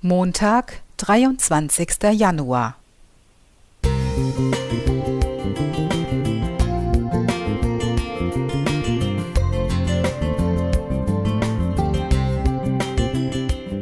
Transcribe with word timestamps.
Montag, 0.00 0.82
23. 0.98 2.12
Januar. 2.12 2.76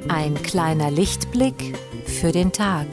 Ein 0.08 0.42
kleiner 0.42 0.90
Lichtblick 0.90 1.76
für 2.06 2.32
den 2.32 2.50
Tag. 2.50 2.86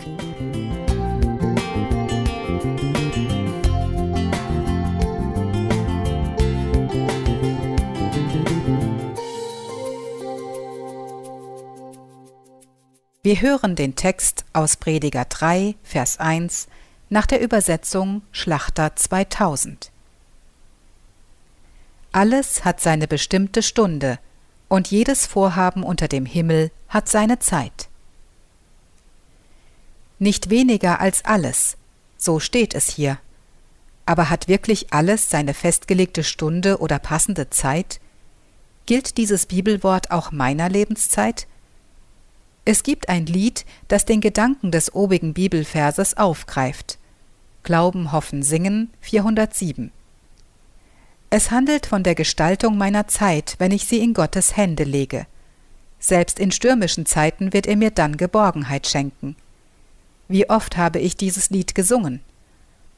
Wir 13.26 13.40
hören 13.40 13.78
den 13.78 13.96
Text 13.96 14.44
aus 14.52 14.76
Prediger 14.76 15.24
3, 15.24 15.76
Vers 15.82 16.20
1 16.20 16.68
nach 17.10 17.26
der 17.26 17.40
Übersetzung 17.40 18.22
Schlachter 18.34 18.98
2000. 18.98 19.94
Alles 22.12 22.66
hat 22.66 22.82
seine 22.82 23.08
bestimmte 23.08 23.64
Stunde, 23.64 24.20
und 24.68 24.92
jedes 24.92 25.26
Vorhaben 25.26 25.84
unter 25.84 26.10
dem 26.10 26.26
Himmel 26.26 26.70
hat 26.90 27.08
seine 27.08 27.40
Zeit. 27.40 27.88
Nicht 30.20 30.50
weniger 30.50 31.00
als 31.00 31.24
alles, 31.24 31.78
so 32.18 32.42
steht 32.42 32.74
es 32.74 32.90
hier. 32.90 33.20
Aber 34.06 34.30
hat 34.30 34.50
wirklich 34.50 34.92
alles 34.92 35.30
seine 35.30 35.54
festgelegte 35.54 36.26
Stunde 36.26 36.80
oder 36.80 37.00
passende 37.00 37.50
Zeit? 37.50 38.02
Gilt 38.86 39.16
dieses 39.16 39.46
Bibelwort 39.46 40.12
auch 40.12 40.34
meiner 40.34 40.68
Lebenszeit? 40.68 41.48
Es 42.66 42.84
gibt 42.84 43.10
ein 43.10 43.26
Lied, 43.26 43.66
das 43.90 44.06
den 44.06 44.22
Gedanken 44.22 44.72
des 44.72 44.94
obigen 44.96 45.34
Bibelverses 45.34 46.16
aufgreift. 46.16 46.98
Glauben, 47.64 48.12
Hoffen, 48.12 48.42
Singen 48.42 48.90
407. 49.02 49.92
Es 51.30 51.52
handelt 51.52 51.86
von 51.86 52.04
der 52.04 52.16
Gestaltung 52.16 52.78
meiner 52.78 53.08
Zeit, 53.08 53.56
wenn 53.58 53.72
ich 53.72 53.86
sie 53.86 54.00
in 54.00 54.14
Gottes 54.14 54.56
Hände 54.56 54.84
lege. 54.84 55.26
Selbst 56.00 56.40
in 56.40 56.52
stürmischen 56.52 57.06
Zeiten 57.06 57.54
wird 57.54 57.66
er 57.66 57.76
mir 57.76 57.92
dann 57.92 58.18
Geborgenheit 58.18 58.88
schenken. 58.88 59.36
Wie 60.28 60.50
oft 60.50 60.78
habe 60.78 61.00
ich 61.00 61.18
dieses 61.18 61.50
Lied 61.50 61.76
gesungen? 61.76 62.22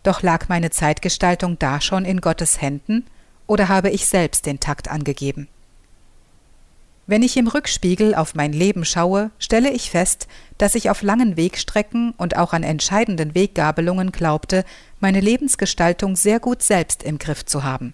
Doch 0.03 0.21
lag 0.21 0.47
meine 0.49 0.69
Zeitgestaltung 0.69 1.58
da 1.58 1.81
schon 1.81 2.05
in 2.05 2.21
Gottes 2.21 2.61
Händen 2.61 3.05
oder 3.47 3.67
habe 3.67 3.89
ich 3.89 4.05
selbst 4.05 4.45
den 4.45 4.59
Takt 4.59 4.89
angegeben? 4.89 5.47
Wenn 7.08 7.22
ich 7.22 7.38
im 7.38 7.48
Rückspiegel 7.48 8.16
auf 8.16 8.34
mein 8.34 8.52
Leben 8.52 8.84
schaue, 8.84 9.30
stelle 9.38 9.70
ich 9.70 9.92
fest, 9.92 10.28
dass 10.58 10.73
ich 10.73 10.89
auf 10.89 11.03
langen 11.03 11.38
Wegstrecken 11.38 12.16
und 12.17 12.36
auch 12.36 12.52
an 12.52 12.64
entscheidenden 12.64 13.36
Weggabelungen 13.36 14.11
glaubte, 14.11 14.66
meine 15.00 15.20
Lebensgestaltung 15.20 16.16
sehr 16.16 16.39
gut 16.39 16.64
selbst 16.64 17.03
im 17.03 17.20
Griff 17.20 17.45
zu 17.45 17.64
haben. 17.64 17.94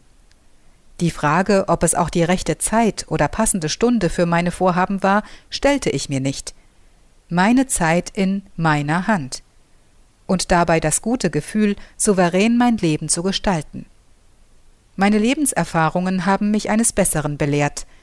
Die 1.01 1.11
Frage, 1.11 1.65
ob 1.67 1.83
es 1.83 1.93
auch 1.93 2.09
die 2.09 2.23
rechte 2.23 2.57
Zeit 2.57 3.05
oder 3.09 3.27
passende 3.27 3.67
Stunde 3.67 4.09
für 4.09 4.25
meine 4.25 4.51
Vorhaben 4.51 5.03
war, 5.03 5.23
stellte 5.49 5.89
ich 5.89 6.07
mir 6.07 6.21
nicht. 6.21 6.53
Meine 7.27 7.67
Zeit 7.67 8.11
in 8.11 8.43
meiner 8.55 9.07
Hand. 9.07 9.43
Und 10.25 10.51
dabei 10.51 10.79
das 10.79 11.01
gute 11.01 11.29
Gefühl, 11.29 11.75
souverän 11.97 12.57
mein 12.57 12.77
Leben 12.77 13.09
zu 13.09 13.23
gestalten. 13.23 13.87
Meine 14.95 15.17
Lebenserfahrungen 15.17 16.25
haben 16.25 16.51
mich 16.51 16.69
eines 16.69 16.93
Besseren 16.93 17.37
belehrt– 17.37 17.85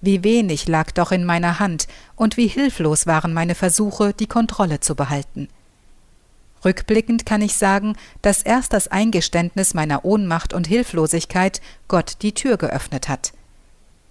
wie 0.00 0.24
wenig 0.24 0.66
lag 0.68 0.90
doch 0.92 1.12
in 1.12 1.24
meiner 1.24 1.58
Hand 1.58 1.86
und 2.16 2.36
wie 2.36 2.46
hilflos 2.46 3.06
waren 3.06 3.32
meine 3.32 3.54
Versuche, 3.54 4.12
die 4.12 4.26
Kontrolle 4.26 4.80
zu 4.80 4.94
behalten. 4.94 5.48
Rückblickend 6.64 7.24
kann 7.24 7.42
ich 7.42 7.54
sagen, 7.54 7.96
dass 8.22 8.42
erst 8.42 8.72
das 8.72 8.88
Eingeständnis 8.88 9.72
meiner 9.74 10.04
Ohnmacht 10.04 10.52
und 10.52 10.66
Hilflosigkeit 10.66 11.60
Gott 11.88 12.16
die 12.22 12.32
Tür 12.32 12.56
geöffnet 12.56 13.08
hat. 13.08 13.32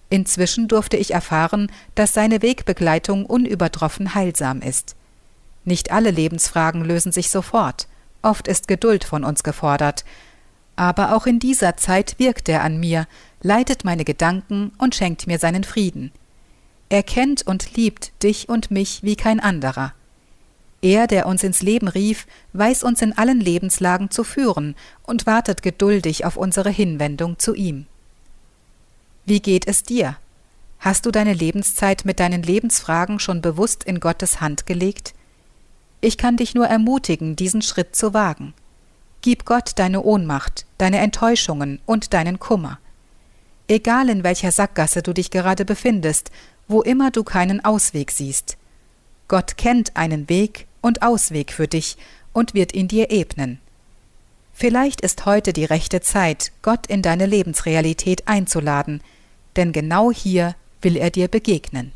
Inzwischen 0.08 0.66
durfte 0.66 0.96
ich 0.96 1.12
erfahren, 1.12 1.70
dass 1.94 2.12
seine 2.12 2.42
Wegbegleitung 2.42 3.24
unübertroffen 3.24 4.14
heilsam 4.14 4.60
ist. 4.60 4.96
Nicht 5.64 5.92
alle 5.92 6.10
Lebensfragen 6.10 6.84
lösen 6.84 7.12
sich 7.12 7.30
sofort, 7.30 7.86
oft 8.22 8.48
ist 8.48 8.66
Geduld 8.66 9.04
von 9.04 9.24
uns 9.24 9.44
gefordert, 9.44 10.04
aber 10.74 11.14
auch 11.14 11.26
in 11.26 11.38
dieser 11.38 11.76
Zeit 11.76 12.18
wirkt 12.18 12.48
er 12.48 12.64
an 12.64 12.80
mir, 12.80 13.06
leitet 13.42 13.84
meine 13.84 14.04
Gedanken 14.04 14.72
und 14.78 14.94
schenkt 14.94 15.26
mir 15.26 15.38
seinen 15.38 15.64
Frieden. 15.64 16.12
Er 16.88 17.02
kennt 17.02 17.46
und 17.46 17.76
liebt 17.76 18.12
dich 18.22 18.48
und 18.48 18.70
mich 18.70 19.02
wie 19.02 19.16
kein 19.16 19.40
anderer. 19.40 19.94
Er, 20.82 21.06
der 21.06 21.26
uns 21.26 21.42
ins 21.42 21.62
Leben 21.62 21.88
rief, 21.88 22.26
weiß 22.52 22.84
uns 22.84 23.02
in 23.02 23.16
allen 23.16 23.40
Lebenslagen 23.40 24.10
zu 24.10 24.24
führen 24.24 24.74
und 25.02 25.26
wartet 25.26 25.62
geduldig 25.62 26.24
auf 26.24 26.36
unsere 26.36 26.70
Hinwendung 26.70 27.38
zu 27.38 27.54
ihm. 27.54 27.86
Wie 29.26 29.40
geht 29.40 29.66
es 29.68 29.82
dir? 29.82 30.16
Hast 30.78 31.04
du 31.04 31.10
deine 31.10 31.34
Lebenszeit 31.34 32.06
mit 32.06 32.18
deinen 32.18 32.42
Lebensfragen 32.42 33.18
schon 33.20 33.42
bewusst 33.42 33.84
in 33.84 34.00
Gottes 34.00 34.40
Hand 34.40 34.66
gelegt? 34.66 35.12
Ich 36.00 36.16
kann 36.16 36.38
dich 36.38 36.54
nur 36.54 36.66
ermutigen, 36.66 37.36
diesen 37.36 37.60
Schritt 37.60 37.94
zu 37.94 38.14
wagen. 38.14 38.54
Gib 39.20 39.44
Gott 39.44 39.72
deine 39.76 40.02
Ohnmacht, 40.02 40.64
deine 40.78 40.98
Enttäuschungen 40.98 41.80
und 41.84 42.14
deinen 42.14 42.38
Kummer. 42.38 42.78
Egal 43.70 44.08
in 44.08 44.24
welcher 44.24 44.50
Sackgasse 44.50 45.00
du 45.00 45.12
dich 45.12 45.30
gerade 45.30 45.64
befindest, 45.64 46.32
wo 46.66 46.82
immer 46.82 47.12
du 47.12 47.22
keinen 47.22 47.64
Ausweg 47.64 48.10
siehst. 48.10 48.56
Gott 49.28 49.56
kennt 49.56 49.96
einen 49.96 50.28
Weg 50.28 50.66
und 50.80 51.02
Ausweg 51.02 51.52
für 51.52 51.68
dich 51.68 51.96
und 52.32 52.52
wird 52.52 52.74
ihn 52.74 52.88
dir 52.88 53.12
ebnen. 53.12 53.60
Vielleicht 54.52 55.02
ist 55.02 55.24
heute 55.24 55.52
die 55.52 55.66
rechte 55.66 56.00
Zeit, 56.00 56.50
Gott 56.62 56.88
in 56.88 57.00
deine 57.00 57.26
Lebensrealität 57.26 58.26
einzuladen, 58.26 59.04
denn 59.54 59.70
genau 59.70 60.10
hier 60.10 60.56
will 60.82 60.96
er 60.96 61.10
dir 61.10 61.28
begegnen. 61.28 61.92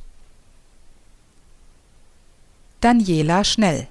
Daniela 2.83 3.43
Schnell 3.43 3.89